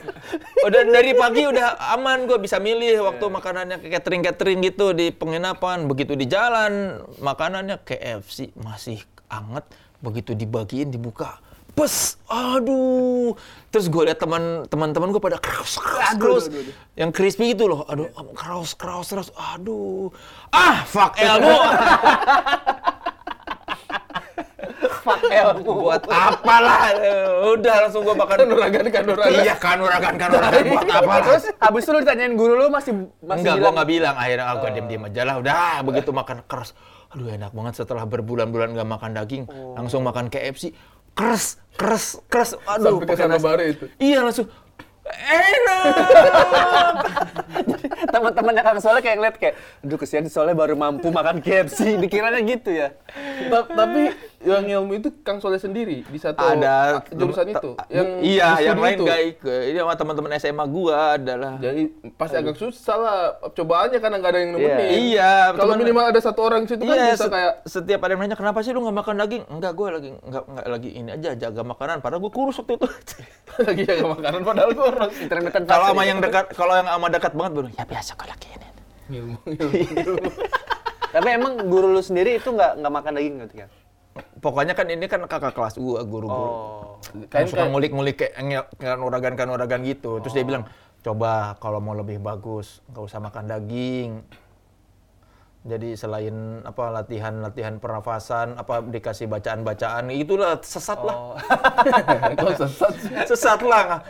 Udah 0.66 0.82
dari 0.88 1.12
pagi 1.20 1.44
udah 1.44 1.68
aman 2.00 2.18
gue 2.32 2.40
bisa 2.40 2.58
milih 2.64 3.12
waktu 3.12 3.26
makanannya 3.28 3.78
catering 3.92 4.24
catering 4.24 4.60
gitu 4.64 4.96
di 4.96 5.12
penginapan. 5.12 5.84
Begitu 5.84 6.16
di 6.16 6.32
jalan 6.32 7.04
makanannya 7.20 7.76
KFC 7.84 8.56
masih 8.56 9.04
anget. 9.28 9.68
Begitu 10.02 10.34
dibagiin 10.34 10.90
dibuka. 10.90 11.38
Pes, 11.72 12.20
aduh. 12.28 13.32
Terus 13.72 13.88
gue 13.88 14.04
liat 14.04 14.20
teman 14.20 14.68
teman-teman 14.68 15.16
gue 15.16 15.24
pada 15.24 15.40
kraus 15.40 15.80
kraus 15.80 16.12
kraus. 16.20 16.46
Yang 17.00 17.12
crispy 17.16 17.56
gitu 17.56 17.72
loh. 17.72 17.88
Aduh, 17.88 18.12
kraus 18.36 18.76
kraus 18.76 19.08
kraus. 19.08 19.32
Aduh. 19.56 20.12
Ah, 20.52 20.84
fuck 20.84 21.16
ilmu. 21.16 21.56
Fuck 25.02 25.22
ilmu. 25.26 25.72
Buat 25.82 26.04
apalah. 26.06 26.94
Udah 27.50 27.76
langsung 27.84 28.02
gue 28.02 28.14
makan 28.14 28.36
Kanuragan, 28.40 28.86
kanuragan. 28.88 29.32
Iya 29.36 29.56
kanuragan 29.58 30.14
kanuragan 30.16 30.64
buat 30.68 30.88
apa? 30.88 31.16
Terus 31.26 31.44
habis 31.58 31.82
itu 31.82 31.92
lu 31.92 32.00
ditanyain 32.00 32.34
guru 32.34 32.54
lu 32.56 32.70
masih 32.70 32.94
masih 33.20 33.42
Enggak, 33.42 33.56
gua 33.58 33.70
nggak 33.74 33.90
bilang. 33.90 34.16
Akhirnya 34.16 34.46
aku 34.48 34.66
diam 34.70 34.86
diam 34.86 35.04
aja 35.04 35.22
lah. 35.24 35.36
Udah 35.38 35.82
begitu 35.82 36.10
makan 36.12 36.38
keras. 36.46 36.78
Aduh 37.12 37.28
enak 37.28 37.52
banget 37.52 37.74
setelah 37.76 38.06
berbulan-bulan 38.06 38.72
nggak 38.72 38.88
makan 38.88 39.12
daging, 39.14 39.44
langsung 39.76 40.02
makan 40.02 40.30
KFC. 40.30 40.72
Keras, 41.12 41.60
keras, 41.76 42.24
keras. 42.26 42.56
Aduh, 42.64 42.96
Sampai 42.96 43.04
ke 43.04 43.10
pakai 43.12 43.20
sana 43.20 43.36
nasi. 43.36 43.44
bare 43.44 43.64
itu. 43.68 43.86
Iya 43.98 44.24
langsung. 44.24 44.48
Enak. 45.12 45.84
teman-temannya 48.08 48.62
Kang 48.62 48.80
Soleh 48.80 49.02
kayak 49.02 49.18
ngeliat 49.18 49.36
kayak, 49.36 49.56
aduh 49.82 49.98
kesian 49.98 50.26
Soleh 50.26 50.54
baru 50.54 50.74
mampu 50.74 51.10
makan 51.10 51.40
KFC. 51.40 52.00
Dikiranya 52.00 52.40
gitu 52.42 52.72
ya. 52.72 52.96
Ta- 53.50 53.68
tapi 53.68 54.14
yang 54.42 54.66
ilmu 54.66 54.92
itu 54.96 55.10
Kang 55.22 55.38
Soleh 55.38 55.56
sendiri 55.56 56.02
di 56.02 56.18
satu 56.18 56.38
ada 56.38 57.06
jurusan 57.08 57.46
itu. 57.48 57.78
te- 57.78 58.22
iya, 58.22 58.58
yang 58.60 58.76
lain 58.76 58.98
itu. 58.98 59.06
nggak 59.06 59.22
ikut. 59.32 59.62
Ini 59.68 59.78
sama 59.80 59.94
teman-teman 59.94 60.32
SMA 60.36 60.66
gua 60.66 61.16
adalah. 61.16 61.56
Jadi 61.58 61.82
pasti 62.14 62.36
agak 62.36 62.56
susah 62.56 62.96
lah 62.96 63.18
cobaannya 63.48 63.98
karena 63.98 64.16
nggak 64.18 64.32
ada 64.32 64.40
yang 64.40 64.52
nemenin. 64.54 64.90
Iya, 65.14 65.32
Kalau 65.54 65.74
minimal 65.76 66.06
ada 66.08 66.20
satu 66.20 66.42
orang 66.42 66.64
di 66.64 66.70
situ 66.70 66.82
kan 66.82 66.94
Iya, 66.94 67.06
bisa 67.10 67.18
set- 67.20 67.32
kayak 67.32 67.54
setiap 67.64 68.00
ada 68.00 68.12
yang 68.12 68.22
nanya 68.22 68.36
kenapa 68.36 68.60
sih 68.60 68.72
lu 68.72 68.82
nggak 68.82 68.98
makan 68.98 69.16
daging? 69.18 69.44
Enggak, 69.48 69.72
gue 69.72 69.88
lagi 69.88 70.10
nggak 70.18 70.44
nggak 70.44 70.66
lagi 70.68 70.90
ini 70.92 71.10
aja 71.12 71.30
jaga 71.36 71.62
makanan. 71.64 71.98
Padahal 72.00 72.22
gue 72.22 72.32
kurus 72.32 72.56
waktu 72.58 72.74
itu. 72.76 72.88
lagi 73.68 73.84
jaga 73.84 74.06
makanan 74.10 74.42
padahal 74.42 74.72
kurus. 74.72 75.14
Intermittent 75.18 75.66
kalau 75.66 75.86
sama 75.88 76.04
yang 76.04 76.20
dekat, 76.20 76.46
kalau 76.52 76.74
yang 76.74 76.88
sama 76.88 77.08
dekat 77.08 77.32
banget 77.32 77.52
baru 77.54 77.68
ya 77.72 77.84
biasa 77.84 78.12
kalau 78.14 78.32
lagi 78.32 78.48
ini. 78.50 78.68
Ilmu, 79.12 79.38
ilmu. 79.46 80.30
Tapi 81.12 81.28
emang 81.30 81.60
guru 81.68 81.92
lu 81.92 82.00
sendiri 82.00 82.40
itu 82.40 82.48
nggak 82.48 82.80
nggak 82.80 82.94
makan 82.94 83.12
daging 83.14 83.36
gitu 83.44 83.56
kan? 83.60 83.70
Pokoknya 84.42 84.74
kan 84.74 84.90
ini 84.90 85.06
kan 85.06 85.22
kakak 85.30 85.54
kelas 85.54 85.78
gua, 85.78 86.02
guru-guru. 86.02 86.50
Oh. 86.50 86.98
Kan 87.30 87.46
suka 87.46 87.70
ngulik-ngulik 87.70 88.18
kayak 88.18 88.34
ngel- 88.42 88.72
kanuragan 88.82 89.38
kanuragan 89.38 89.86
gitu. 89.86 90.18
Terus 90.18 90.34
dia 90.34 90.42
bilang, 90.42 90.66
coba 91.06 91.54
kalau 91.62 91.78
mau 91.78 91.94
lebih 91.94 92.18
bagus 92.18 92.82
nggak 92.90 93.06
usah 93.06 93.22
makan 93.22 93.46
daging. 93.46 94.10
Jadi 95.62 95.94
selain 95.94 96.66
apa 96.66 96.90
latihan-latihan 96.90 97.78
pernafasan, 97.78 98.58
apa 98.58 98.82
dikasih 98.82 99.30
bacaan-bacaan, 99.30 100.10
itulah 100.10 100.58
sesat 100.58 100.98
lah. 101.06 101.38
Kok 102.42 102.66
sesat? 102.66 102.94
Sesat 103.30 103.62
lah. 103.62 104.02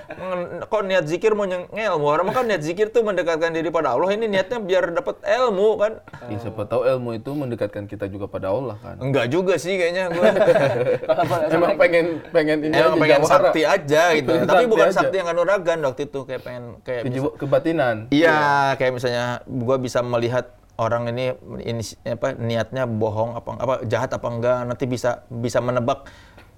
Kok 0.71 0.87
niat 0.87 1.11
zikir 1.11 1.35
mau 1.35 1.43
ilmu? 1.43 2.07
Orang 2.07 2.31
kan 2.31 2.47
niat 2.47 2.63
zikir 2.63 2.95
tuh 2.95 3.03
mendekatkan 3.03 3.51
diri 3.51 3.67
pada 3.67 3.91
Allah. 3.99 4.15
Ini 4.15 4.31
niatnya 4.31 4.63
biar 4.63 4.95
dapat 4.95 5.19
ilmu 5.27 5.75
kan? 5.75 5.99
Ya, 6.31 6.39
siapa 6.39 6.63
tahu 6.63 6.87
ilmu 6.87 7.19
itu 7.19 7.35
mendekatkan 7.35 7.83
kita 7.83 8.07
juga 8.07 8.31
pada 8.31 8.55
Allah 8.55 8.79
kan. 8.79 8.95
Enggak 9.03 9.27
juga 9.27 9.59
sih 9.59 9.75
kayaknya 9.75 10.07
gue. 10.07 10.23
Emang 11.59 11.75
pengen 11.75 12.23
pengen 12.31 12.57
ini 12.63 12.79
Emang 12.79 12.95
aja 12.95 13.01
pengen 13.03 13.19
jawara. 13.27 13.33
sakti 13.35 13.61
aja 13.67 14.03
gitu. 14.15 14.31
Pengen 14.39 14.47
Tapi 14.47 14.63
bukan 14.71 14.87
aja. 14.87 14.95
sakti 15.03 15.15
yang 15.19 15.27
kanuragan 15.27 15.79
waktu 15.83 16.01
itu 16.07 16.19
kayak 16.23 16.41
pengen 16.47 16.63
kayak 16.87 17.03
kebatinan. 17.35 18.07
Iya, 18.07 18.71
kayak 18.79 18.91
misalnya 18.95 19.43
gua 19.43 19.75
bisa 19.75 19.99
melihat 19.99 20.60
orang 20.81 21.13
ini 21.13 21.37
ini 21.61 21.83
apa 22.09 22.33
niatnya 22.33 22.89
bohong 22.89 23.37
apa 23.37 23.49
apa 23.61 23.75
jahat 23.85 24.09
apa 24.17 24.27
enggak 24.27 24.57
nanti 24.65 24.89
bisa 24.89 25.21
bisa 25.29 25.61
menebak 25.61 26.09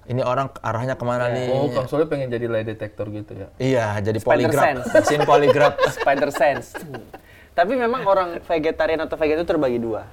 ini 0.04 0.20
orang 0.20 0.52
arahnya 0.60 1.00
ke 1.00 1.04
mana 1.04 1.32
nih. 1.32 1.48
Oh, 1.48 1.72
Kang 1.72 1.88
Soleh 1.88 2.04
pengen 2.04 2.28
jadi 2.28 2.44
lie 2.44 2.60
detector 2.60 3.08
gitu 3.08 3.32
ya. 3.32 3.48
Iya, 3.56 3.86
jadi 4.04 4.18
Spider 4.20 4.52
poligraf. 4.52 4.64
sense. 4.68 4.84
Mesin 4.92 5.20
poligraf. 5.24 5.72
Spider 5.96 6.28
sense. 6.28 6.68
Tapi 7.56 7.72
memang 7.72 8.04
orang 8.04 8.28
vegetarian 8.44 9.00
atau 9.00 9.16
vegan 9.16 9.40
itu 9.40 9.48
terbagi 9.48 9.80
dua. 9.80 10.04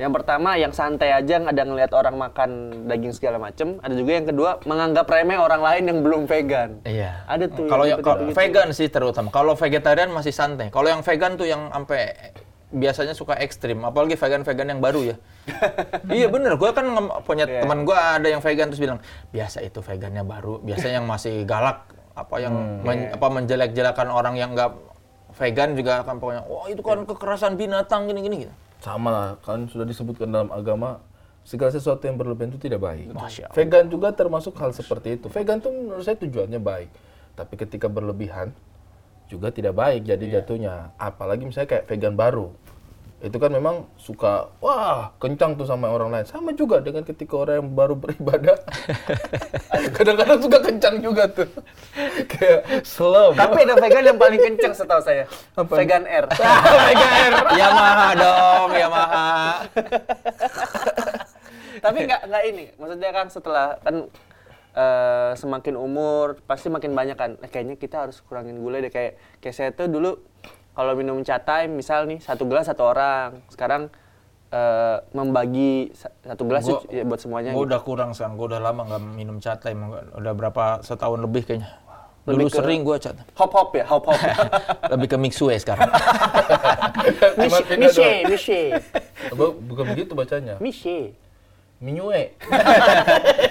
Yang 0.00 0.12
pertama 0.16 0.56
yang 0.56 0.72
santai 0.72 1.12
aja 1.12 1.40
ada 1.44 1.62
ngelihat 1.64 1.92
orang 1.92 2.16
makan 2.16 2.50
daging 2.88 3.12
segala 3.16 3.36
macem. 3.36 3.80
Ada 3.84 3.96
juga 3.96 4.12
yang 4.16 4.26
kedua 4.28 4.50
menganggap 4.64 5.08
remeh 5.08 5.36
orang 5.36 5.60
lain 5.60 5.82
yang 5.92 5.98
belum 6.00 6.24
vegan. 6.24 6.80
Iya. 6.88 7.24
Ada 7.28 7.52
tuh 7.52 7.68
Kalau 7.68 7.84
yang 7.84 8.00
yang 8.00 8.28
gitu. 8.28 8.36
vegan 8.36 8.68
sih 8.72 8.88
terutama. 8.88 9.28
Kalau 9.28 9.52
vegetarian 9.56 10.08
masih 10.08 10.32
santai. 10.32 10.72
Kalau 10.72 10.88
yang 10.88 11.04
vegan 11.04 11.36
tuh 11.36 11.48
yang 11.48 11.68
sampai 11.68 12.32
biasanya 12.70 13.12
suka 13.12 13.34
ekstrim, 13.36 13.82
apalagi 13.82 14.14
vegan-vegan 14.14 14.68
yang 14.68 14.80
baru 14.80 15.00
ya. 15.04 15.16
iya 16.08 16.26
bener, 16.26 16.54
gue 16.54 16.70
kan 16.70 16.86
punya 17.20 17.44
Iya. 17.44 17.62
teman 17.62 17.82
gue 17.82 17.94
ada 17.94 18.24
yang 18.24 18.38
vegan 18.38 18.70
terus 18.70 18.78
bilang 18.78 18.98
biasa 19.28 19.58
itu 19.60 19.78
vegannya 19.78 20.22
baru, 20.22 20.58
biasanya 20.60 21.02
yang 21.02 21.06
masih 21.06 21.42
galak, 21.42 21.82
apa 22.12 22.36
yang 22.38 22.54
Hmm, 22.54 22.82
men- 22.82 23.06
iya. 23.06 23.14
apa 23.14 23.26
menjelek-jelekan 23.28 24.08
orang 24.08 24.34
yang 24.34 24.54
nggak 24.54 24.70
vegan 25.32 25.74
juga 25.74 26.00
akan 26.00 26.14
pokoknya, 26.16 26.42
wah 26.44 26.66
itu 26.66 26.80
kan 26.80 27.02
kekerasan 27.04 27.54
binatang 27.54 28.06
gini-gini 28.06 28.46
gitu. 28.46 28.54
Sama 28.78 29.08
lah, 29.10 29.28
kan 29.40 29.66
sudah 29.66 29.84
disebutkan 29.84 30.26
dalam 30.26 30.48
agama 30.48 31.02
segala 31.42 31.68
sesuatu 31.68 32.00
yang 32.00 32.14
berlebihan 32.14 32.48
itu 32.48 32.60
tidak 32.60 32.80
baik. 32.80 33.10
Masya 33.10 33.46
Allah. 33.46 33.54
Vegan 33.54 33.84
juga 33.88 34.08
termasuk 34.10 34.54
hal 34.54 34.70
seperti 34.70 35.18
itu. 35.18 35.26
Vegan 35.26 35.58
tuh 35.58 35.68
menurut 35.68 36.00
saya 36.00 36.14
tujuannya 36.16 36.56
baik, 36.56 36.90
tapi 37.34 37.54
ketika 37.56 37.86
berlebihan 37.86 38.54
juga 39.30 39.54
tidak 39.54 39.78
baik 39.78 40.02
jadi 40.02 40.24
Iya. 40.26 40.34
jatuhnya. 40.42 40.74
Apalagi 40.98 41.46
misalnya 41.46 41.70
kayak 41.70 41.86
vegan 41.86 42.18
baru. 42.18 42.50
Itu 43.20 43.36
kan 43.36 43.52
memang 43.52 43.84
suka 44.00 44.48
wah 44.64 45.12
kencang 45.20 45.52
tuh 45.54 45.68
sama 45.68 45.92
orang 45.92 46.08
lain. 46.08 46.24
Sama 46.24 46.56
juga 46.56 46.80
dengan 46.80 47.04
ketika 47.04 47.36
orang 47.36 47.60
yang 47.60 47.68
baru 47.76 47.92
beribadah. 47.94 48.56
Kadang-kadang 49.96 50.40
suka 50.40 50.58
kencang 50.64 51.04
juga 51.04 51.28
tuh. 51.28 51.44
kayak 52.32 52.80
slow. 52.82 53.36
Tapi 53.36 53.68
ada 53.68 53.76
vegan 53.76 54.04
yang 54.08 54.18
paling 54.18 54.40
kenceng 54.40 54.72
setahu 54.72 55.04
saya. 55.04 55.28
Apa? 55.52 55.68
Vegan 55.78 56.08
Air. 56.08 56.24
vegan, 56.88 57.32
Yamaha 57.60 58.08
dong, 58.16 58.70
Yamaha. 58.72 59.28
Tapi 61.84 61.98
nggak 62.08 62.20
nggak 62.24 62.42
ini. 62.48 62.64
Maksudnya 62.80 63.10
kan 63.12 63.26
setelah 63.28 63.66
kan 63.84 63.94
eh, 64.72 65.32
semakin 65.34 65.74
umur 65.74 66.38
pasti 66.42 66.66
makin 66.66 66.92
banyak 66.92 67.14
kan. 67.14 67.30
Eh, 67.38 67.46
kayaknya 67.46 67.74
kita 67.74 68.04
harus 68.04 68.20
kurangin 68.20 68.56
gula 68.56 68.78
deh 68.78 68.88
kayak 68.88 69.14
kayak 69.38 69.54
saya 69.54 69.70
tuh 69.70 69.86
dulu 69.86 70.20
kalau 70.70 70.94
minum 70.94 71.20
chat 71.20 71.42
time 71.42 71.74
misal 71.74 72.04
nih 72.04 72.18
satu 72.18 72.44
gelas 72.44 72.64
satu 72.64 72.86
orang. 72.86 73.42
Sekarang 73.48 73.90
eh, 74.48 74.96
membagi 75.10 75.90
sa- 75.92 76.10
satu 76.24 76.42
gelas 76.44 76.64
Gua- 76.64 76.82
ya 76.88 77.02
buat 77.02 77.18
semuanya. 77.18 77.50
Gue 77.50 77.62
gitu. 77.62 77.70
udah 77.70 77.80
kurang 77.80 78.10
sekarang, 78.10 78.34
gue 78.34 78.46
udah 78.48 78.60
lama 78.60 78.82
nggak 78.84 79.02
minum 79.14 79.36
cat 79.38 79.58
time, 79.58 79.78
udah 80.12 80.32
berapa 80.32 80.64
setahun 80.80 81.18
lebih 81.18 81.44
kayaknya. 81.44 81.70
Lebih 82.20 82.46
Dulu 82.46 82.50
ke- 82.50 82.58
sering 82.58 82.80
gue 82.82 82.96
cat, 82.98 83.16
Hop 83.32 83.50
hop 83.50 83.70
ya, 83.72 83.86
hop 83.86 84.04
hop. 84.04 84.18
lebih 84.92 85.08
ke 85.08 85.16
mixue 85.16 85.54
sekarang. 85.54 85.88
Doang. 87.38 87.64
Miche, 88.28 88.60
Bu- 89.32 89.56
Bukan 89.56 89.84
begitu 89.88 90.12
bacanya. 90.12 90.58
Miche. 90.58 91.14
Minyue. 91.80 92.36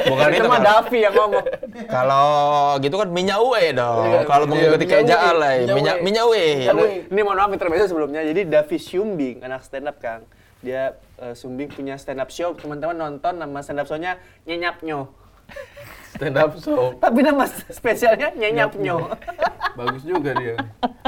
Bukan 0.06 0.28
Itu 0.30 0.38
itu 0.38 0.46
mah 0.46 0.62
kan. 0.62 0.68
Davi 0.86 1.00
yang 1.02 1.14
ngomong. 1.18 1.46
Kalau 1.90 2.28
gitu 2.78 2.96
kan 3.02 3.10
minyak 3.10 3.42
ue 3.42 3.74
dong. 3.74 4.06
Iya, 4.06 4.22
Kalau 4.30 4.46
iya, 4.46 4.52
mengikuti 4.54 4.86
minyak 4.86 5.02
kayak 5.02 5.10
ue, 5.10 5.30
alay, 5.34 5.58
minyak 5.66 5.74
minyak 5.74 5.96
ue. 5.98 6.06
minyak 6.06 6.26
ue. 6.30 6.46
Minyak 6.62 6.76
ue. 6.78 6.90
Ini 7.10 7.22
mohon 7.26 7.38
maaf 7.42 7.50
intermezzo 7.50 7.86
sebelumnya. 7.90 8.22
Jadi 8.22 8.42
Davi 8.46 8.78
Syumbing, 8.78 9.42
anak 9.42 9.66
stand 9.66 9.90
up 9.90 9.98
Kang. 9.98 10.30
Dia 10.62 10.94
eh, 11.18 11.34
Sumbing 11.34 11.74
punya 11.74 11.98
stand 11.98 12.22
up 12.22 12.30
show. 12.30 12.54
Teman-teman 12.54 12.94
nonton 12.94 13.34
nama 13.42 13.66
stand 13.66 13.82
up 13.82 13.90
show-nya 13.90 14.22
Nyenyap 14.46 14.86
Nyo. 14.86 15.10
Stand 16.10 16.36
up 16.36 16.52
show. 16.60 16.92
Tapi 17.00 17.20
nama 17.24 17.48
spesialnya 17.48 18.34
Nyenyap 18.36 18.76
Nyo. 18.76 19.14
Bagus 19.78 20.04
juga 20.04 20.36
dia. 20.36 20.60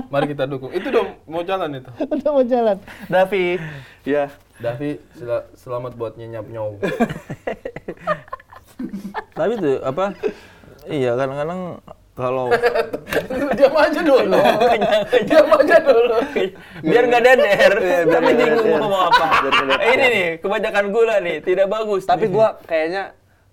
Mari 0.07 0.31
kita 0.31 0.47
dukung. 0.47 0.71
Itu 0.71 0.87
dong 0.87 1.19
mau 1.27 1.43
jalan 1.43 1.67
itu. 1.75 1.91
Udah 2.15 2.31
mau 2.31 2.43
jalan. 2.47 2.77
Davi. 3.11 3.59
Ya. 4.07 4.31
Davi, 4.61 5.01
sel- 5.17 5.47
selamat 5.57 5.97
buat 5.97 6.13
nyenyap 6.15 6.45
nyaw. 6.47 6.77
Tapi 9.37 9.53
tuh 9.57 9.81
apa? 9.81 10.13
Iya 10.85 11.17
kadang-kadang 11.17 11.81
kalau 12.11 12.53
Diam 13.57 13.73
aja 13.73 14.01
dulu. 14.05 14.37
Diam 15.25 15.49
aja 15.49 15.77
dulu. 15.81 16.15
biar 16.85 17.03
nggak 17.07 17.21
biar 17.23 17.39
tapi 17.41 18.05
nggak 18.05 18.21
bingung 18.21 18.37
deder. 18.37 18.61
mau 18.67 18.77
ngomong 18.85 19.03
apa. 19.09 19.25
Biar. 19.41 19.79
Ini 19.91 20.05
nih 20.05 20.27
kebanyakan 20.43 20.85
gula 20.93 21.15
nih, 21.23 21.37
tidak 21.41 21.67
bagus. 21.71 22.03
Tapi 22.05 22.25
nih. 22.29 22.33
gua 22.33 22.47
kayaknya 22.69 23.03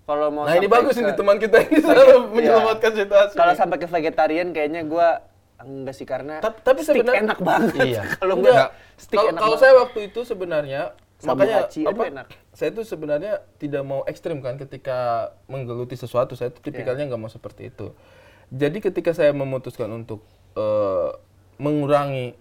kalau 0.09 0.27
mau 0.27 0.43
Nah 0.43 0.57
ini 0.57 0.65
bagus 0.65 0.91
ke- 0.91 1.05
ini 1.05 1.13
teman 1.13 1.37
kita 1.37 1.61
ini 1.61 1.77
selalu 1.79 2.33
menyelamatkan 2.33 2.91
situasi. 2.95 3.33
Kalau 3.35 3.53
sampai 3.53 3.77
ke 3.77 3.85
vegetarian 3.85 4.49
kayaknya 4.49 4.81
gua 4.83 5.21
enggak 5.55 5.93
sih 5.93 6.03
karena 6.03 6.39
Ta- 6.39 6.49
tapi 6.55 6.81
sebenarnya- 6.81 7.21
enak 7.21 7.39
banget. 7.39 7.73
Iya. 7.77 8.01
kalau 8.19 8.33
Enggak. 8.35 8.73
steak 8.95 9.15
Kalau 9.15 9.29
enak 9.29 9.37
kalau 9.37 9.53
banget. 9.53 9.61
saya 9.61 9.73
waktu 9.77 9.99
itu 10.03 10.19
sebenarnya 10.23 10.81
Sabu 11.15 11.35
makanya 11.35 11.57
apa? 11.85 12.03
enak. 12.09 12.27
Saya 12.49 12.69
tuh 12.71 12.83
sebenarnya 12.83 13.33
tidak 13.55 13.83
mau 13.83 14.01
ekstrim 14.03 14.39
kan 14.39 14.55
ketika 14.55 14.97
menggeluti 15.45 15.93
sesuatu. 15.93 16.33
Saya 16.33 16.49
tuh 16.49 16.59
tipikalnya 16.59 17.03
Iya. 17.03 17.09
nggak 17.09 17.21
mau 17.21 17.29
seperti 17.29 17.69
itu. 17.69 17.93
Jadi 18.49 18.81
ketika 18.81 19.11
saya 19.11 19.29
memutuskan 19.31 19.91
untuk 19.91 20.25
eh, 20.55 21.09
mengurangi 21.57 22.33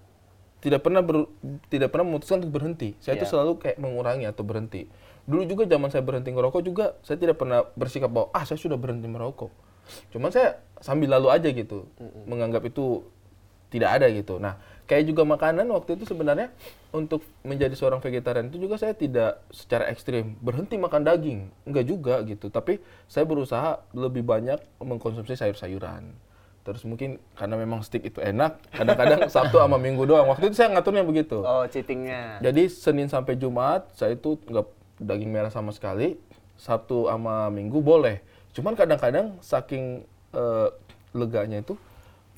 tidak 0.59 0.81
pernah 0.81 1.01
ber- 1.01 1.31
tidak 1.67 1.91
pernah 1.91 2.07
memutuskan 2.09 2.41
untuk 2.41 2.55
berhenti. 2.55 2.95
Saya 2.99 3.15
tuh 3.15 3.27
Iya. 3.27 3.33
selalu 3.33 3.53
kayak 3.59 3.77
mengurangi 3.77 4.25
atau 4.25 4.43
berhenti. 4.43 4.87
Dulu 5.29 5.45
juga 5.45 5.69
zaman 5.69 5.93
saya 5.93 6.01
berhenti 6.01 6.33
ngerokok 6.33 6.63
juga 6.65 6.97
saya 7.05 7.21
tidak 7.21 7.37
pernah 7.37 7.69
bersikap 7.77 8.09
bahwa 8.09 8.33
ah 8.33 8.49
saya 8.49 8.57
sudah 8.57 8.81
berhenti 8.81 9.05
merokok. 9.05 9.53
Cuman 10.09 10.33
saya 10.33 10.57
sambil 10.81 11.13
lalu 11.13 11.29
aja 11.29 11.49
gitu, 11.53 11.85
menganggap 12.25 12.65
itu 12.65 13.05
tidak 13.69 14.01
ada 14.01 14.07
gitu. 14.09 14.41
Nah, 14.41 14.57
kayak 14.89 15.05
juga 15.05 15.29
makanan 15.29 15.69
waktu 15.69 16.01
itu 16.01 16.09
sebenarnya 16.09 16.49
untuk 16.89 17.21
menjadi 17.45 17.77
seorang 17.77 18.01
vegetarian 18.01 18.49
itu 18.49 18.57
juga 18.57 18.81
saya 18.81 18.97
tidak 18.97 19.45
secara 19.53 19.93
ekstrim 19.93 20.41
berhenti 20.41 20.81
makan 20.81 21.05
daging, 21.05 21.41
enggak 21.69 21.85
juga 21.85 22.15
gitu. 22.25 22.49
Tapi 22.49 22.81
saya 23.05 23.29
berusaha 23.29 23.85
lebih 23.93 24.25
banyak 24.25 24.57
mengkonsumsi 24.81 25.37
sayur-sayuran. 25.37 26.09
Terus 26.65 26.85
mungkin 26.85 27.17
karena 27.33 27.57
memang 27.57 27.81
steak 27.81 28.13
itu 28.13 28.21
enak, 28.21 28.61
kadang-kadang 28.73 29.29
Sabtu 29.33 29.57
sama 29.57 29.81
Minggu 29.81 30.05
doang. 30.05 30.29
Waktu 30.29 30.53
itu 30.53 30.57
saya 30.57 30.73
ngaturnya 30.73 31.05
begitu. 31.05 31.41
Oh, 31.41 31.65
cheatingnya. 31.65 32.41
Jadi 32.45 32.69
Senin 32.69 33.09
sampai 33.09 33.37
Jumat 33.41 33.89
saya 33.97 34.17
itu 34.17 34.37
nggak 34.49 34.78
daging 34.99 35.31
merah 35.33 35.50
sama 35.50 35.75
sekali. 35.75 36.19
Sabtu 36.59 37.07
sama 37.07 37.49
Minggu 37.55 37.78
boleh. 37.78 38.19
Cuman 38.52 38.75
kadang-kadang 38.75 39.38
saking 39.38 40.02
eh, 40.35 40.69
leganya 41.14 41.62
itu 41.62 41.78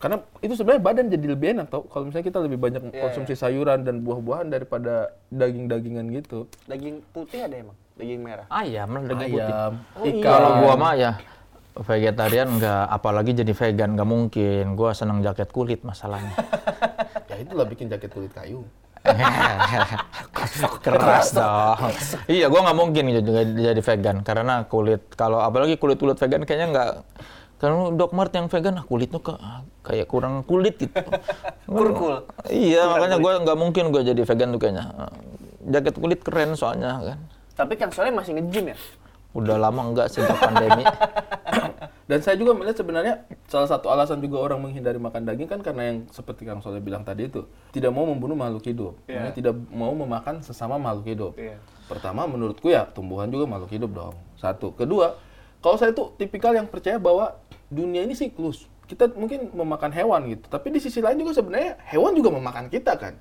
karena 0.01 0.17
itu 0.41 0.57
sebenarnya 0.57 0.81
badan 0.81 1.07
jadi 1.13 1.27
lebih 1.37 1.49
enak 1.53 1.69
tau 1.69 1.85
kalau 1.85 2.09
misalnya 2.09 2.33
kita 2.33 2.41
lebih 2.41 2.57
banyak 2.57 2.89
konsumsi 2.89 3.37
sayuran 3.37 3.85
dan 3.85 4.01
buah-buahan 4.01 4.49
daripada 4.49 5.13
daging-dagingan 5.29 6.09
gitu. 6.09 6.49
Daging 6.65 7.05
putih 7.13 7.45
ada 7.45 7.61
emang? 7.61 7.77
daging 8.01 8.21
merah. 8.25 8.47
Ayam 8.49 8.89
lah 8.97 9.03
daging 9.05 9.33
putih. 9.37 9.45
Ayam, 9.45 9.73
Oh, 9.93 10.05
iya. 10.09 10.25
Kalau 10.25 10.51
gua 10.65 10.75
mah 10.81 10.95
ya 10.97 11.13
vegetarian 11.77 12.49
nggak, 12.57 12.85
apalagi 12.89 13.31
jadi 13.37 13.53
vegan 13.53 13.91
nggak 13.93 14.09
mungkin. 14.09 14.65
Gua 14.73 14.97
seneng 14.97 15.21
jaket 15.21 15.53
kulit 15.53 15.85
masalahnya. 15.85 16.33
Ya 17.31 17.39
itulah 17.39 17.63
bikin 17.63 17.87
jaket 17.87 18.11
kulit 18.11 18.35
kayu. 18.35 18.67
Keras 20.85 21.33
dong. 21.33 21.93
iya, 22.29 22.47
gua 22.53 22.69
nggak 22.69 22.79
mungkin 22.79 23.05
juga 23.25 23.41
jadi 23.45 23.81
vegan 23.81 24.21
karena 24.21 24.69
kulit 24.69 25.03
kalau 25.17 25.41
apalagi 25.41 25.81
kulit 25.81 25.97
kulit 25.97 26.21
vegan 26.21 26.45
kayaknya 26.45 26.69
nggak 26.73 26.91
kalau 27.61 27.93
Doc 27.93 28.17
Mart 28.17 28.33
yang 28.33 28.49
vegan 28.49 28.81
ah, 28.81 28.85
kulitnya 28.89 29.21
ke, 29.21 29.37
kayak 29.85 30.09
kurang 30.09 30.41
kulit 30.49 30.81
gitu. 30.81 30.97
Kurkul. 31.69 32.25
Iya, 32.49 32.89
makanya 32.89 33.21
gua 33.21 33.37
nggak 33.45 33.59
mungkin 33.61 33.85
gua 33.93 34.01
jadi 34.01 34.25
vegan 34.25 34.57
tuh 34.57 34.61
kayaknya. 34.65 34.85
Jaket 35.69 35.95
kulit 36.01 36.21
keren 36.25 36.57
soalnya 36.57 36.97
kan. 37.05 37.19
Tapi 37.61 37.77
Kang 37.77 37.93
Soleh 37.93 38.09
masih 38.09 38.33
nge-gym 38.33 38.73
ya? 38.73 38.77
Udah 39.37 39.61
lama 39.61 39.93
enggak 39.93 40.09
sejak 40.09 40.41
pandemi. 40.41 40.89
Dan 42.11 42.27
saya 42.27 42.35
juga 42.35 42.59
melihat 42.59 42.75
sebenarnya 42.75 43.23
salah 43.47 43.71
satu 43.71 43.87
alasan 43.87 44.19
juga 44.19 44.43
orang 44.43 44.59
menghindari 44.59 44.99
makan 44.99 45.31
daging 45.31 45.47
kan 45.47 45.63
karena 45.63 45.95
yang 45.95 45.99
seperti 46.11 46.43
Kang 46.43 46.59
Soleh 46.59 46.83
bilang 46.83 47.07
tadi 47.07 47.31
itu 47.31 47.47
tidak 47.71 47.95
mau 47.95 48.03
membunuh 48.03 48.35
makhluk 48.35 48.67
hidup. 48.67 48.99
Makanya 49.07 49.31
tidak 49.31 49.55
mau 49.71 49.95
memakan 49.95 50.43
sesama 50.43 50.75
makhluk 50.75 51.07
hidup. 51.07 51.33
Iya. 51.39 51.63
Pertama 51.87 52.27
menurutku 52.27 52.67
ya 52.67 52.91
tumbuhan 52.91 53.31
juga 53.31 53.47
makhluk 53.47 53.71
hidup 53.71 53.95
dong. 53.95 54.19
Satu, 54.35 54.75
kedua 54.75 55.23
kalau 55.63 55.79
saya 55.79 55.95
tuh 55.95 56.11
tipikal 56.19 56.51
yang 56.51 56.67
percaya 56.67 56.99
bahwa 56.99 57.39
dunia 57.71 58.03
ini 58.03 58.19
siklus. 58.19 58.67
Kita 58.91 59.07
mungkin 59.15 59.55
memakan 59.55 59.95
hewan 59.95 60.27
gitu, 60.35 60.51
tapi 60.51 60.75
di 60.75 60.83
sisi 60.83 60.99
lain 60.99 61.15
juga 61.15 61.31
sebenarnya 61.39 61.79
hewan 61.95 62.11
juga 62.19 62.35
memakan 62.35 62.67
kita 62.67 62.99
kan. 62.99 63.15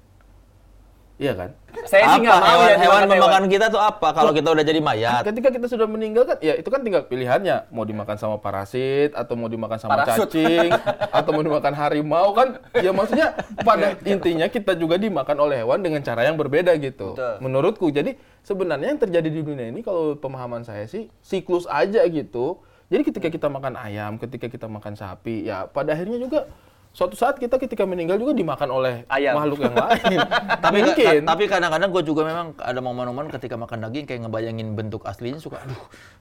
Iya 1.21 1.37
kan? 1.37 1.53
Saya 1.89 2.05
sih 2.13 2.21
nggak 2.21 2.37
mau 2.37 2.45
hewan, 2.53 2.69
ya 2.69 2.77
hewan 2.85 3.01
memakan 3.09 3.43
kita 3.49 3.65
tuh 3.73 3.81
apa 3.81 4.13
kalau 4.13 4.29
kita 4.29 4.53
udah 4.53 4.61
jadi 4.61 4.77
mayat? 4.77 5.25
Ketika 5.25 5.49
kita 5.49 5.65
sudah 5.65 5.89
meninggal 5.89 6.23
kan, 6.29 6.37
ya 6.37 6.53
itu 6.53 6.69
kan 6.69 6.85
tinggal 6.85 7.09
pilihannya 7.09 7.73
mau 7.73 7.81
dimakan 7.81 8.13
sama 8.21 8.37
parasit 8.37 9.17
atau 9.17 9.33
mau 9.33 9.49
dimakan 9.49 9.81
sama 9.81 10.05
Parasut. 10.05 10.29
cacing 10.29 10.69
atau 11.17 11.29
mau 11.33 11.41
dimakan 11.41 11.73
harimau 11.73 12.37
kan? 12.37 12.61
Ya 12.77 12.93
maksudnya 12.93 13.33
pada 13.65 13.97
intinya 14.05 14.45
kita 14.45 14.77
juga 14.77 15.01
dimakan 15.01 15.37
oleh 15.41 15.65
hewan 15.65 15.81
dengan 15.81 16.05
cara 16.05 16.29
yang 16.29 16.37
berbeda 16.37 16.77
gitu. 16.77 17.17
Betul. 17.17 17.35
Menurutku. 17.41 17.89
Jadi 17.89 18.13
sebenarnya 18.45 18.93
yang 18.93 19.01
terjadi 19.01 19.29
di 19.33 19.41
dunia 19.41 19.73
ini 19.73 19.81
kalau 19.81 20.13
pemahaman 20.13 20.61
saya 20.61 20.85
sih 20.85 21.09
siklus 21.25 21.65
aja 21.65 22.05
gitu. 22.05 22.61
Jadi 22.89 23.01
ketika 23.05 23.29
kita 23.33 23.47
makan 23.49 23.77
ayam, 23.77 24.17
ketika 24.21 24.45
kita 24.45 24.65
makan 24.69 24.93
sapi, 24.93 25.45
ya 25.45 25.65
pada 25.69 25.93
akhirnya 25.93 26.21
juga 26.21 26.49
suatu 26.89 27.13
saat 27.13 27.37
kita 27.37 27.61
ketika 27.61 27.85
meninggal 27.85 28.17
juga 28.17 28.33
dimakan 28.33 28.69
oleh 28.73 28.93
Ayam. 29.07 29.37
makhluk 29.37 29.61
yang 29.61 29.75
lain. 29.77 30.17
tapi 30.65 30.77
mungkin. 30.81 31.21
tapi 31.23 31.43
kadang-kadang 31.45 31.89
gue 31.93 32.03
juga 32.03 32.21
memang 32.25 32.47
ada 32.57 32.79
momen-momen 32.81 33.29
ketika 33.29 33.55
makan 33.55 33.85
daging 33.87 34.05
kayak 34.09 34.21
ngebayangin 34.25 34.73
bentuk 34.73 35.05
aslinya 35.05 35.37
suka 35.37 35.61
aduh 35.61 35.79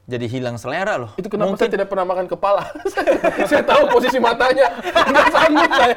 jadi 0.08 0.24
hilang 0.24 0.56
selera 0.56 0.96
loh. 0.96 1.12
Itu 1.20 1.28
kenapa 1.28 1.60
saya 1.60 1.68
tidak 1.68 1.92
pernah 1.92 2.08
makan 2.08 2.24
kepala. 2.32 2.64
saya 3.52 3.60
tahu 3.60 3.92
posisi 3.92 4.16
matanya. 4.16 4.72
Nggak 5.12 5.28
sanggup 5.36 5.70
saya. 5.76 5.96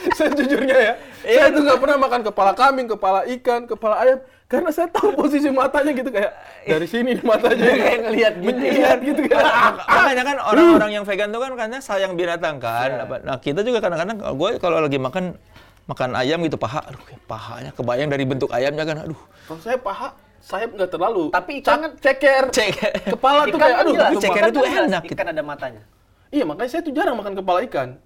Saya 0.16 0.30
jujurnya 0.32 0.76
ya. 0.76 0.92
Saya 1.20 1.48
tuh 1.52 1.62
nggak 1.62 1.80
pernah 1.80 1.96
makan 2.00 2.20
kepala 2.24 2.52
kambing, 2.56 2.88
kepala 2.88 3.20
ikan, 3.38 3.68
kepala 3.68 3.96
ayam. 4.00 4.18
Karena 4.50 4.74
saya 4.74 4.90
tahu 4.90 5.14
posisi 5.14 5.46
matanya 5.46 5.94
gitu 5.94 6.10
kayak 6.10 6.32
dari 6.66 6.86
sini 6.90 7.14
matanya. 7.22 7.70
Kayak 7.86 8.00
ngelihat 8.02 8.34
gitu. 8.34 8.58
Ngelihat 8.58 8.98
gitu 8.98 9.22
kan. 9.30 9.44
Makanya 9.78 10.22
kan 10.26 10.36
orang-orang 10.42 10.90
yang 10.90 11.04
vegan 11.06 11.30
tuh 11.30 11.38
kan 11.38 11.52
karena 11.54 11.78
sayang 11.78 12.18
binatang 12.18 12.58
kan. 12.58 13.06
Apa- 13.06 13.22
Nah 13.22 13.38
kita 13.38 13.62
juga 13.62 13.78
kadang-kadang 13.78 14.18
gue 14.18 14.50
kalau 14.58 14.82
lagi 14.82 14.98
makan 14.98 15.38
makan 15.86 16.10
ayam 16.18 16.42
gitu 16.42 16.58
paha, 16.58 16.82
aduh 16.82 16.98
kayak 16.98 17.22
pahanya 17.26 17.70
kebayang 17.74 18.10
dari 18.10 18.22
bentuk 18.22 18.50
ayamnya 18.50 18.82
kan, 18.82 19.06
aduh. 19.06 19.18
Kalau 19.46 19.58
saya 19.58 19.78
paha, 19.78 20.14
sayap 20.38 20.70
nggak 20.74 20.90
terlalu. 20.90 21.30
Tapi 21.30 21.52
ikan 21.62 21.78
kan- 21.82 21.94
ceker. 21.98 22.44
Cek. 22.50 22.74
Kepala 23.10 23.46
tuh 23.46 23.58
kayak 23.58 23.74
kan 23.74 23.84
aduh. 23.86 23.94
jelas, 23.94 24.12
ceker 24.18 24.42
itu 24.50 24.60
kan 24.62 24.82
enak 24.86 25.02
Ikan 25.06 25.26
ada 25.30 25.42
matanya. 25.42 25.82
Iya, 26.30 26.42
makanya 26.46 26.70
saya 26.70 26.82
tuh 26.82 26.94
jarang 26.94 27.14
makan 27.18 27.34
kepala 27.34 27.62
ikan. 27.66 27.98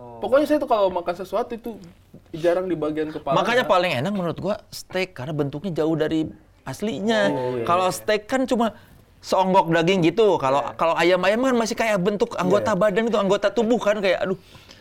Oh. 0.00 0.16
Pokoknya 0.24 0.46
saya 0.48 0.58
tuh 0.60 0.70
kalau 0.70 0.88
makan 0.88 1.12
sesuatu 1.12 1.52
itu 1.52 1.76
jarang 2.32 2.64
di 2.64 2.76
bagian 2.76 3.12
kepala. 3.12 3.36
Makanya 3.36 3.68
paling 3.68 3.92
enak 4.00 4.12
menurut 4.16 4.38
gua 4.40 4.56
steak 4.72 5.12
karena 5.12 5.36
bentuknya 5.36 5.84
jauh 5.84 5.92
dari 5.92 6.24
aslinya. 6.64 7.28
Oh, 7.28 7.60
iya, 7.60 7.64
Kalau 7.68 7.92
steak 7.92 8.24
kan 8.24 8.48
cuma 8.48 8.72
seonggok 9.20 9.68
daging 9.68 10.00
gitu. 10.08 10.40
Kalau 10.40 10.64
kalau 10.80 10.96
ayam-ayam 10.96 11.44
kan 11.44 11.56
masih 11.56 11.76
kayak 11.76 12.00
bentuk 12.00 12.32
anggota 12.40 12.72
badan 12.72 13.12
itu, 13.12 13.20
anggota 13.20 13.52
tubuh 13.52 13.76
kan 13.76 14.00
kayak 14.00 14.24
aduh. 14.24 14.40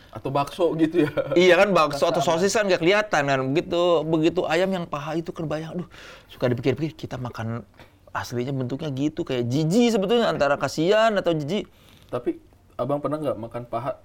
atau 0.09 0.33
bakso 0.33 0.73
gitu 0.73 1.05
ya. 1.05 1.11
Iya 1.37 1.53
kan 1.53 1.69
bakso 1.69 2.09
atau 2.09 2.17
sosis 2.17 2.49
kan 2.49 2.65
nggak 2.65 2.81
kelihatan 2.81 3.21
kan. 3.29 3.39
Begitu 3.53 4.01
begitu 4.07 4.41
ayam 4.49 4.73
yang 4.73 4.85
paha 4.89 5.19
itu 5.19 5.29
kebayang 5.29 5.77
aduh. 5.77 5.87
Suka 6.31 6.49
dipikir-pikir 6.49 6.97
kita 6.97 7.21
makan 7.21 7.61
aslinya 8.09 8.49
bentuknya 8.49 8.89
gitu 8.89 9.21
kayak 9.21 9.45
jijik 9.45 9.93
sebetulnya 9.93 10.33
antara 10.33 10.57
kasihan 10.57 11.13
atau 11.13 11.29
jijik. 11.37 11.69
Tapi 12.09 12.41
abang 12.73 12.97
pernah 12.97 13.21
nggak 13.21 13.37
makan 13.37 13.63
paha 13.69 14.01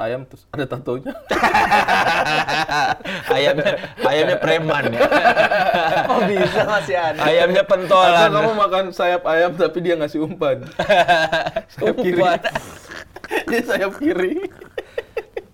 ayam 0.00 0.24
terus 0.24 0.42
ada 0.48 0.64
tatonya? 0.66 1.12
ayamnya 3.36 3.72
ayamnya 4.00 4.36
preman 4.36 4.84
ya. 4.90 5.00
Oh 6.10 6.20
bisa 6.26 6.64
masih 6.64 6.96
ada. 6.96 7.18
Ayamnya 7.22 7.62
Atau 7.62 7.72
pentolan. 7.76 8.30
kamu 8.32 8.52
makan 8.56 8.84
sayap 8.90 9.22
ayam 9.24 9.54
tapi 9.54 9.78
dia 9.78 9.94
ngasih 9.94 10.24
umpan? 10.24 10.64
sayap 11.76 11.96
kiri. 11.96 12.22
Dia 13.46 13.60
sayap 13.62 13.92
kiri. 13.94 14.34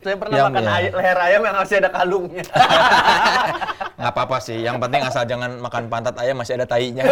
Saya 0.01 0.17
pernah 0.17 0.37
Yang- 0.39 0.49
makan 0.49 0.63
ya. 0.63 0.71
ay- 0.73 0.95
leher 0.95 1.19
ayam 1.19 1.41
yang 1.43 1.57
masih 1.59 1.77
ada 1.77 1.91
kalungnya. 1.91 2.45
nggak 3.97 4.13
apa-apa 4.13 4.39
sih. 4.39 4.63
Yang 4.63 4.77
penting 4.79 5.03
asal 5.03 5.23
jangan 5.27 5.51
makan 5.59 5.85
pantat 5.91 6.15
ayam 6.17 6.39
masih 6.39 6.55
ada 6.55 6.65
tainya. 6.65 7.05